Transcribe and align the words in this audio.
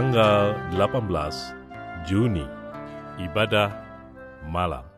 Tanggal 0.00 0.56
18 0.72 2.08
Juni 2.08 2.48
Ibadah 3.20 3.68
Malam 4.48 4.88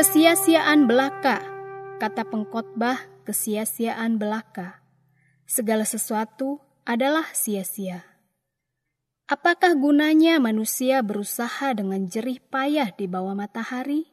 Kesia-siaan 0.02 0.90
belaka, 0.90 1.46
kata 2.02 2.26
pengkhotbah 2.26 3.06
kesia-siaan 3.22 4.18
belaka. 4.18 4.82
Segala 5.46 5.86
sesuatu 5.86 6.58
adalah 6.90 7.30
sia-sia. 7.38 8.02
Apakah 9.30 9.78
gunanya 9.78 10.42
manusia 10.42 11.06
berusaha 11.06 11.78
dengan 11.78 12.10
jerih 12.10 12.42
payah 12.50 12.90
di 12.98 13.06
bawah 13.06 13.38
matahari? 13.38 14.10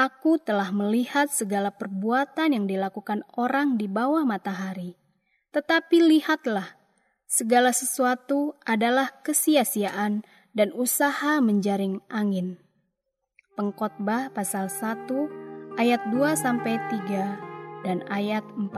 Aku 0.00 0.40
telah 0.40 0.72
melihat 0.72 1.28
segala 1.28 1.76
perbuatan 1.76 2.56
yang 2.56 2.64
dilakukan 2.64 3.20
orang 3.36 3.76
di 3.76 3.84
bawah 3.84 4.24
matahari. 4.24 4.96
Tetapi 5.52 6.08
lihatlah, 6.08 6.72
segala 7.28 7.76
sesuatu 7.76 8.56
adalah 8.64 9.12
kesia-siaan 9.28 10.24
dan 10.56 10.72
usaha 10.72 11.36
menjaring 11.44 12.00
angin. 12.08 12.69
Pengkhotbah 13.60 14.32
pasal 14.32 14.72
1 14.72 15.76
ayat 15.76 16.00
2 16.08 16.16
sampai 16.32 16.80
3 16.80 17.84
dan 17.84 18.00
ayat 18.08 18.40
14. 18.56 18.72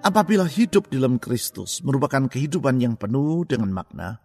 Apabila 0.00 0.48
hidup 0.48 0.88
di 0.88 0.96
dalam 0.96 1.20
Kristus 1.20 1.84
merupakan 1.84 2.24
kehidupan 2.24 2.80
yang 2.80 2.96
penuh 2.96 3.44
dengan 3.44 3.68
makna, 3.68 4.24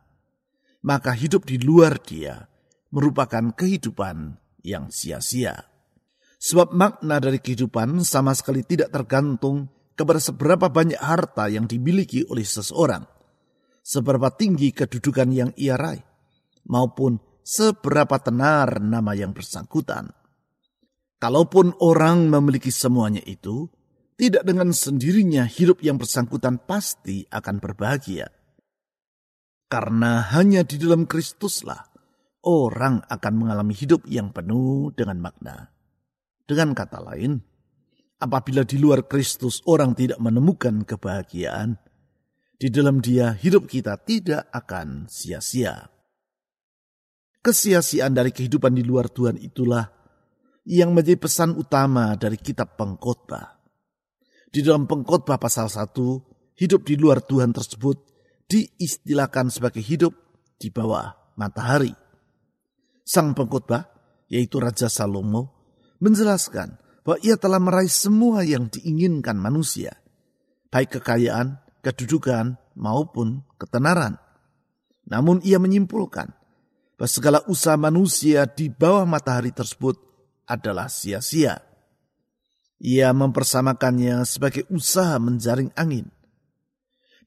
maka 0.88 1.12
hidup 1.12 1.44
di 1.44 1.60
luar 1.60 2.00
Dia 2.00 2.48
merupakan 2.96 3.52
kehidupan 3.52 4.40
yang 4.64 4.88
sia-sia. 4.88 5.79
Sebab 6.40 6.72
makna 6.72 7.20
dari 7.20 7.44
kehidupan 7.44 8.00
sama 8.08 8.32
sekali 8.32 8.64
tidak 8.64 8.96
tergantung 8.96 9.68
kepada 9.92 10.24
seberapa 10.24 10.72
banyak 10.72 10.96
harta 10.96 11.52
yang 11.52 11.68
dimiliki 11.68 12.24
oleh 12.32 12.48
seseorang, 12.48 13.04
seberapa 13.84 14.32
tinggi 14.32 14.72
kedudukan 14.72 15.28
yang 15.36 15.52
ia 15.60 15.76
raih, 15.76 16.00
maupun 16.64 17.20
seberapa 17.44 18.16
tenar 18.24 18.80
nama 18.80 19.12
yang 19.12 19.36
bersangkutan. 19.36 20.16
Kalaupun 21.20 21.76
orang 21.84 22.32
memiliki 22.32 22.72
semuanya 22.72 23.20
itu, 23.28 23.68
tidak 24.16 24.48
dengan 24.48 24.72
sendirinya 24.72 25.44
hidup 25.44 25.84
yang 25.84 26.00
bersangkutan 26.00 26.64
pasti 26.64 27.28
akan 27.28 27.60
berbahagia. 27.60 28.32
Karena 29.68 30.24
hanya 30.32 30.64
di 30.64 30.80
dalam 30.80 31.04
Kristuslah 31.04 31.92
orang 32.48 33.04
akan 33.04 33.34
mengalami 33.36 33.76
hidup 33.76 34.08
yang 34.08 34.32
penuh 34.32 34.96
dengan 34.96 35.20
makna. 35.20 35.79
Dengan 36.50 36.74
kata 36.74 36.98
lain, 37.06 37.38
apabila 38.18 38.66
di 38.66 38.82
luar 38.82 39.06
Kristus 39.06 39.62
orang 39.70 39.94
tidak 39.94 40.18
menemukan 40.18 40.82
kebahagiaan, 40.82 41.78
di 42.58 42.74
dalam 42.74 43.06
dia 43.06 43.38
hidup 43.38 43.70
kita 43.70 44.02
tidak 44.02 44.50
akan 44.50 45.06
sia-sia. 45.06 45.94
Kesia-siaan 47.46 48.18
dari 48.18 48.34
kehidupan 48.34 48.74
di 48.74 48.82
luar 48.82 49.14
Tuhan 49.14 49.38
itulah 49.38 49.94
yang 50.66 50.90
menjadi 50.98 51.22
pesan 51.22 51.54
utama 51.54 52.18
dari 52.18 52.42
kitab 52.42 52.74
pengkhotbah. 52.82 53.62
Di 54.50 54.66
dalam 54.66 54.90
pengkhotbah 54.90 55.38
pasal 55.38 55.70
1, 55.70 56.58
hidup 56.58 56.82
di 56.82 56.98
luar 56.98 57.22
Tuhan 57.22 57.54
tersebut 57.54 58.02
diistilahkan 58.50 59.54
sebagai 59.54 59.86
hidup 59.86 60.18
di 60.58 60.74
bawah 60.74 61.14
matahari. 61.38 61.94
Sang 63.06 63.38
pengkhotbah, 63.38 63.86
yaitu 64.34 64.58
Raja 64.58 64.90
Salomo, 64.90 65.59
menjelaskan 66.00 66.80
bahwa 67.04 67.20
ia 67.24 67.36
telah 67.40 67.60
meraih 67.62 67.92
semua 67.92 68.44
yang 68.44 68.68
diinginkan 68.68 69.36
manusia, 69.40 69.96
baik 70.72 71.00
kekayaan, 71.00 71.60
kedudukan, 71.84 72.60
maupun 72.80 73.44
ketenaran. 73.60 74.16
Namun 75.04 75.44
ia 75.44 75.60
menyimpulkan 75.60 76.32
bahwa 76.96 77.10
segala 77.12 77.40
usaha 77.52 77.76
manusia 77.76 78.48
di 78.48 78.72
bawah 78.72 79.04
matahari 79.04 79.52
tersebut 79.52 80.00
adalah 80.48 80.88
sia-sia. 80.88 81.60
Ia 82.80 83.12
mempersamakannya 83.12 84.24
sebagai 84.24 84.64
usaha 84.72 85.20
menjaring 85.20 85.76
angin. 85.76 86.08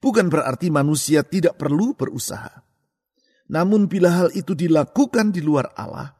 Bukan 0.01 0.27
berarti 0.27 0.73
manusia 0.73 1.21
tidak 1.23 1.55
perlu 1.55 1.93
berusaha. 1.93 2.65
Namun 3.47 3.85
bila 3.85 4.25
hal 4.25 4.29
itu 4.33 4.57
dilakukan 4.57 5.29
di 5.29 5.39
luar 5.45 5.71
Allah 5.77 6.11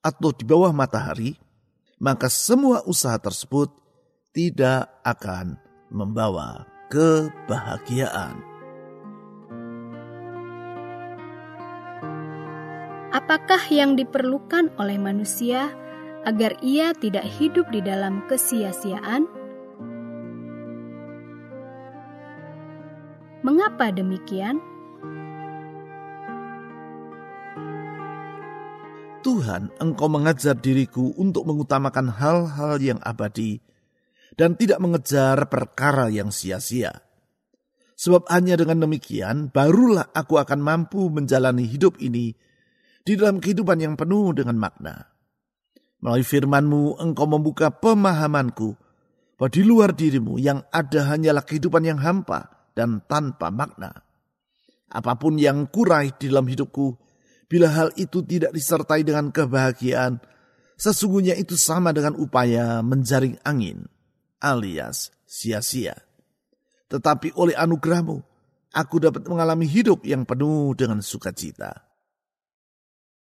atau 0.00 0.30
di 0.30 0.46
bawah 0.46 0.70
matahari, 0.70 1.34
maka 1.96 2.28
semua 2.28 2.84
usaha 2.84 3.16
tersebut 3.16 3.72
tidak 4.36 4.92
akan 5.00 5.56
membawa 5.88 6.68
kebahagiaan. 6.92 8.36
Apakah 13.16 13.62
yang 13.72 13.96
diperlukan 13.96 14.76
oleh 14.76 15.00
manusia 15.00 15.72
agar 16.28 16.60
ia 16.60 16.92
tidak 16.92 17.24
hidup 17.24 17.64
di 17.72 17.80
dalam 17.80 18.20
kesia-siaan? 18.28 19.24
Mengapa 23.40 23.88
demikian? 23.88 24.75
Tuhan, 29.26 29.74
Engkau 29.82 30.06
mengajar 30.06 30.54
diriku 30.54 31.10
untuk 31.18 31.50
mengutamakan 31.50 32.14
hal-hal 32.14 32.78
yang 32.78 33.02
abadi 33.02 33.58
dan 34.38 34.54
tidak 34.54 34.78
mengejar 34.78 35.50
perkara 35.50 36.06
yang 36.14 36.30
sia-sia. 36.30 37.02
Sebab 37.98 38.30
hanya 38.30 38.54
dengan 38.54 38.86
demikian, 38.86 39.50
barulah 39.50 40.14
aku 40.14 40.38
akan 40.38 40.62
mampu 40.62 41.10
menjalani 41.10 41.66
hidup 41.66 41.98
ini 41.98 42.38
di 43.02 43.12
dalam 43.18 43.42
kehidupan 43.42 43.82
yang 43.82 43.98
penuh 43.98 44.30
dengan 44.30 44.62
makna. 44.62 45.10
Melalui 45.98 46.22
firmanmu, 46.22 47.02
engkau 47.02 47.26
membuka 47.26 47.74
pemahamanku 47.74 48.78
bahwa 49.34 49.50
di 49.50 49.62
luar 49.66 49.90
dirimu 49.90 50.38
yang 50.38 50.62
ada 50.70 51.02
hanyalah 51.02 51.42
kehidupan 51.42 51.82
yang 51.82 51.98
hampa 51.98 52.70
dan 52.78 53.02
tanpa 53.10 53.50
makna. 53.50 53.90
Apa 54.86 55.18
pun 55.18 55.34
yang 55.34 55.66
kurai 55.66 56.14
di 56.14 56.30
dalam 56.30 56.46
hidupku, 56.46 57.05
Bila 57.46 57.70
hal 57.70 57.94
itu 57.94 58.26
tidak 58.26 58.50
disertai 58.50 59.06
dengan 59.06 59.30
kebahagiaan, 59.30 60.18
sesungguhnya 60.74 61.38
itu 61.38 61.54
sama 61.54 61.94
dengan 61.94 62.18
upaya 62.18 62.82
menjaring 62.82 63.38
angin, 63.46 63.86
alias 64.42 65.14
sia-sia. 65.22 65.94
Tetapi 66.90 67.38
oleh 67.38 67.54
anugerahmu, 67.54 68.18
aku 68.74 68.96
dapat 68.98 69.22
mengalami 69.30 69.66
hidup 69.70 70.02
yang 70.02 70.26
penuh 70.26 70.74
dengan 70.74 70.98
sukacita. 70.98 71.86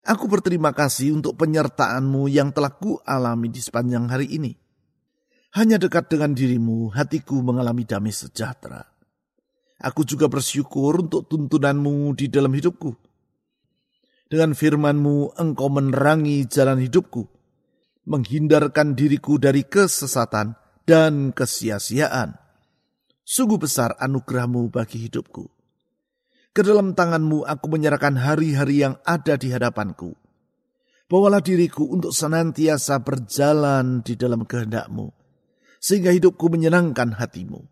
Aku 0.04 0.27
berterima 0.27 0.75
kasih 0.75 1.16
untuk 1.16 1.39
penyertaanmu 1.39 2.27
yang 2.27 2.51
telah 2.51 2.75
ku 2.75 3.00
alami 3.04 3.51
di 3.51 3.63
sepanjang 3.63 4.07
hari 4.12 4.36
ini. 4.36 4.51
Hanya 5.56 5.80
dekat 5.80 6.12
dengan 6.12 6.36
dirimu, 6.36 6.92
hatiku 6.92 7.39
mengalami 7.39 7.88
damai 7.88 8.12
sejahtera. 8.12 8.83
Aku 9.80 10.04
juga 10.04 10.27
bersyukur 10.27 11.07
untuk 11.07 11.27
tuntunanmu 11.31 12.12
di 12.19 12.27
dalam 12.27 12.51
hidupku 12.51 13.08
dengan 14.29 14.53
firmanmu 14.53 15.35
engkau 15.41 15.67
menerangi 15.73 16.45
jalan 16.45 16.77
hidupku, 16.77 17.25
menghindarkan 18.05 18.93
diriku 18.93 19.41
dari 19.41 19.65
kesesatan 19.65 20.53
dan 20.85 21.33
kesia-siaan. 21.33 22.37
Sungguh 23.25 23.57
besar 23.57 23.97
anugerahmu 23.97 24.69
bagi 24.69 25.09
hidupku. 25.09 25.49
Ke 26.53 26.61
dalam 26.65 26.93
tanganmu 26.97 27.45
aku 27.45 27.65
menyerahkan 27.69 28.17
hari-hari 28.17 28.85
yang 28.85 28.97
ada 29.05 29.37
di 29.37 29.53
hadapanku. 29.53 30.17
Bawalah 31.09 31.41
diriku 31.41 31.89
untuk 31.89 32.13
senantiasa 32.13 33.01
berjalan 33.01 34.05
di 34.05 34.13
dalam 34.13 34.45
kehendakmu, 34.45 35.09
sehingga 35.81 36.13
hidupku 36.13 36.53
menyenangkan 36.53 37.17
hatimu. 37.17 37.65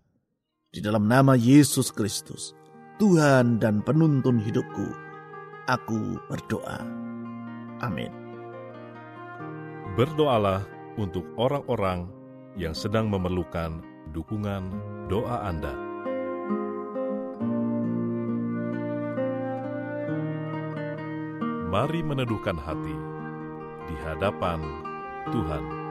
Di 0.74 0.82
dalam 0.82 1.06
nama 1.06 1.38
Yesus 1.38 1.94
Kristus, 1.94 2.58
Tuhan 2.98 3.62
dan 3.62 3.86
penuntun 3.86 4.42
hidupku 4.42 5.07
aku 5.68 6.16
berdoa. 6.32 6.80
Amin. 7.84 8.10
Berdoalah 10.00 10.64
untuk 10.96 11.28
orang-orang 11.36 12.08
yang 12.58 12.74
sedang 12.74 13.12
memerlukan 13.12 13.84
dukungan 14.16 14.72
doa 15.12 15.46
Anda. 15.46 15.76
Mari 21.68 22.02
meneduhkan 22.02 22.58
hati 22.58 22.96
di 23.92 23.96
hadapan 24.02 24.64
Tuhan. 25.30 25.87